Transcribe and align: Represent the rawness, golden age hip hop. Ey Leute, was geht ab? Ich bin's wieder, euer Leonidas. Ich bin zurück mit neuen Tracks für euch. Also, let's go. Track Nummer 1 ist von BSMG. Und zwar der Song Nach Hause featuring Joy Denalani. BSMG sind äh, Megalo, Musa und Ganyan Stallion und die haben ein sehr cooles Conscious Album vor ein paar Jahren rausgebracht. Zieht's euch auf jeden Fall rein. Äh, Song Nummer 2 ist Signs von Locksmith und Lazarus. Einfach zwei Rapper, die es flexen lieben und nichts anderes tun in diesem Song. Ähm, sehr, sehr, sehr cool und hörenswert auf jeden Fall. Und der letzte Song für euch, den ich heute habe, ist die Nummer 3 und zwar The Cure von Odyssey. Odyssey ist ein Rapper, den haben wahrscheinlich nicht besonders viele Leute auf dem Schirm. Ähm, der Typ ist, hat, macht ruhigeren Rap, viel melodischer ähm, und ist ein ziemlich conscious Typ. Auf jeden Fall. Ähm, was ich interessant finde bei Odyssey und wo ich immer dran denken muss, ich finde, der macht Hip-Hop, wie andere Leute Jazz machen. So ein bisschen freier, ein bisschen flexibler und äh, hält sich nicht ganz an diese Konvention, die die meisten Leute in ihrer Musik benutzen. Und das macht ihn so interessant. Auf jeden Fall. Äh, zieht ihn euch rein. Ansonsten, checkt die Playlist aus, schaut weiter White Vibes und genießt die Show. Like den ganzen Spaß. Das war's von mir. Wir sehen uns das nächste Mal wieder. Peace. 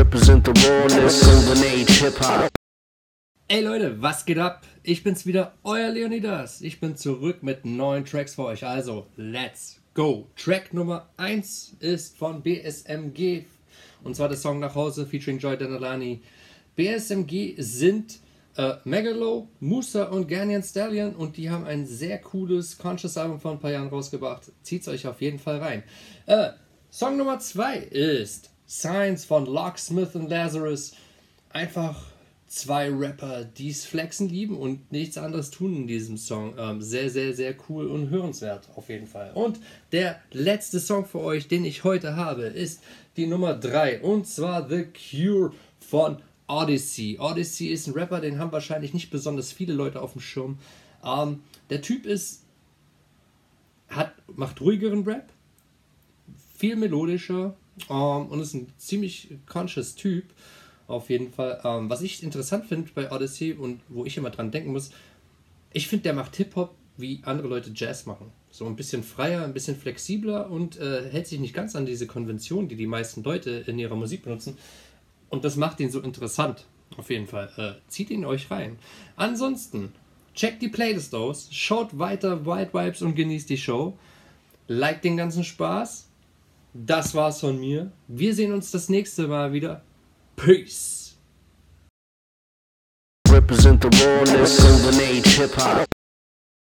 Represent 0.00 0.46
the 0.46 0.52
rawness, 0.66 1.22
golden 1.22 1.62
age 1.62 2.00
hip 2.00 2.18
hop. 2.20 2.48
Ey 3.48 3.60
Leute, 3.60 4.00
was 4.00 4.24
geht 4.24 4.38
ab? 4.38 4.66
Ich 4.82 5.04
bin's 5.04 5.26
wieder, 5.26 5.52
euer 5.62 5.90
Leonidas. 5.90 6.62
Ich 6.62 6.80
bin 6.80 6.96
zurück 6.96 7.42
mit 7.42 7.66
neuen 7.66 8.06
Tracks 8.06 8.36
für 8.36 8.44
euch. 8.44 8.64
Also, 8.64 9.08
let's 9.16 9.78
go. 9.92 10.26
Track 10.36 10.72
Nummer 10.72 11.10
1 11.18 11.76
ist 11.80 12.16
von 12.16 12.42
BSMG. 12.42 13.44
Und 14.02 14.16
zwar 14.16 14.28
der 14.28 14.38
Song 14.38 14.58
Nach 14.58 14.74
Hause 14.74 15.04
featuring 15.04 15.38
Joy 15.38 15.58
Denalani. 15.58 16.22
BSMG 16.76 17.56
sind 17.58 18.20
äh, 18.56 18.76
Megalo, 18.84 19.50
Musa 19.60 20.04
und 20.04 20.28
Ganyan 20.28 20.62
Stallion 20.62 21.14
und 21.14 21.36
die 21.36 21.50
haben 21.50 21.66
ein 21.66 21.84
sehr 21.84 22.16
cooles 22.16 22.78
Conscious 22.78 23.18
Album 23.18 23.38
vor 23.38 23.50
ein 23.50 23.60
paar 23.60 23.72
Jahren 23.72 23.88
rausgebracht. 23.88 24.50
Zieht's 24.62 24.88
euch 24.88 25.06
auf 25.06 25.20
jeden 25.20 25.38
Fall 25.38 25.58
rein. 25.58 25.82
Äh, 26.24 26.52
Song 26.90 27.18
Nummer 27.18 27.38
2 27.38 27.76
ist 27.76 28.50
Signs 28.70 29.24
von 29.24 29.46
Locksmith 29.46 30.14
und 30.14 30.30
Lazarus. 30.30 30.92
Einfach 31.52 32.00
zwei 32.46 32.88
Rapper, 32.88 33.42
die 33.44 33.70
es 33.70 33.84
flexen 33.84 34.28
lieben 34.28 34.56
und 34.56 34.92
nichts 34.92 35.18
anderes 35.18 35.50
tun 35.50 35.74
in 35.74 35.86
diesem 35.88 36.16
Song. 36.16 36.54
Ähm, 36.56 36.80
sehr, 36.80 37.10
sehr, 37.10 37.34
sehr 37.34 37.56
cool 37.68 37.88
und 37.88 38.10
hörenswert 38.10 38.68
auf 38.76 38.88
jeden 38.88 39.08
Fall. 39.08 39.32
Und 39.34 39.58
der 39.90 40.20
letzte 40.30 40.78
Song 40.78 41.04
für 41.04 41.18
euch, 41.18 41.48
den 41.48 41.64
ich 41.64 41.82
heute 41.82 42.14
habe, 42.14 42.42
ist 42.44 42.80
die 43.16 43.26
Nummer 43.26 43.54
3 43.54 44.02
und 44.02 44.28
zwar 44.28 44.68
The 44.68 44.84
Cure 44.84 45.52
von 45.80 46.22
Odyssey. 46.46 47.18
Odyssey 47.18 47.66
ist 47.66 47.88
ein 47.88 47.94
Rapper, 47.94 48.20
den 48.20 48.38
haben 48.38 48.52
wahrscheinlich 48.52 48.94
nicht 48.94 49.10
besonders 49.10 49.50
viele 49.50 49.72
Leute 49.72 50.00
auf 50.00 50.12
dem 50.12 50.20
Schirm. 50.20 50.60
Ähm, 51.04 51.40
der 51.70 51.82
Typ 51.82 52.06
ist, 52.06 52.44
hat, 53.88 54.12
macht 54.28 54.60
ruhigeren 54.60 55.02
Rap, 55.02 55.28
viel 56.56 56.76
melodischer 56.76 57.56
ähm, 57.88 58.26
und 58.26 58.40
ist 58.40 58.54
ein 58.54 58.72
ziemlich 58.76 59.28
conscious 59.46 59.94
Typ. 59.94 60.24
Auf 60.86 61.08
jeden 61.08 61.32
Fall. 61.32 61.60
Ähm, 61.64 61.88
was 61.88 62.02
ich 62.02 62.22
interessant 62.22 62.66
finde 62.66 62.90
bei 62.94 63.12
Odyssey 63.12 63.52
und 63.52 63.80
wo 63.88 64.04
ich 64.04 64.16
immer 64.16 64.30
dran 64.30 64.50
denken 64.50 64.72
muss, 64.72 64.90
ich 65.72 65.86
finde, 65.86 66.02
der 66.04 66.14
macht 66.14 66.34
Hip-Hop, 66.36 66.74
wie 66.96 67.20
andere 67.24 67.48
Leute 67.48 67.70
Jazz 67.74 68.06
machen. 68.06 68.32
So 68.50 68.66
ein 68.66 68.76
bisschen 68.76 69.04
freier, 69.04 69.44
ein 69.44 69.54
bisschen 69.54 69.76
flexibler 69.76 70.50
und 70.50 70.78
äh, 70.78 71.08
hält 71.08 71.28
sich 71.28 71.38
nicht 71.38 71.54
ganz 71.54 71.76
an 71.76 71.86
diese 71.86 72.08
Konvention, 72.08 72.68
die 72.68 72.74
die 72.74 72.88
meisten 72.88 73.22
Leute 73.22 73.64
in 73.66 73.78
ihrer 73.78 73.94
Musik 73.94 74.24
benutzen. 74.24 74.58
Und 75.28 75.44
das 75.44 75.56
macht 75.56 75.78
ihn 75.78 75.90
so 75.90 76.00
interessant. 76.00 76.66
Auf 76.96 77.08
jeden 77.08 77.28
Fall. 77.28 77.50
Äh, 77.56 77.88
zieht 77.88 78.10
ihn 78.10 78.24
euch 78.24 78.50
rein. 78.50 78.78
Ansonsten, 79.14 79.92
checkt 80.34 80.60
die 80.60 80.68
Playlist 80.68 81.14
aus, 81.14 81.48
schaut 81.52 81.98
weiter 81.98 82.44
White 82.44 82.74
Vibes 82.74 83.02
und 83.02 83.14
genießt 83.14 83.48
die 83.48 83.58
Show. 83.58 83.96
Like 84.66 85.02
den 85.02 85.16
ganzen 85.16 85.44
Spaß. 85.44 86.08
Das 86.72 87.14
war's 87.14 87.40
von 87.40 87.58
mir. 87.58 87.90
Wir 88.06 88.34
sehen 88.34 88.52
uns 88.52 88.70
das 88.70 88.88
nächste 88.88 89.26
Mal 89.26 89.52
wieder. 89.52 89.82
Peace. 90.36 91.18